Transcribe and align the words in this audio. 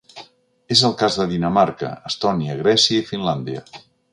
És 0.75 0.81
el 0.89 0.95
cas 1.01 1.17
de 1.19 1.27
Dinamarca, 1.33 1.91
Estònia, 2.13 2.59
Grècia 2.65 3.03
i 3.03 3.07
Finlàndia. 3.11 3.63